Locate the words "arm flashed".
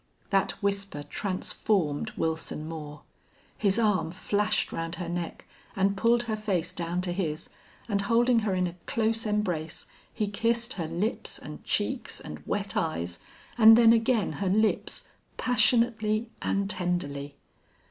3.77-4.71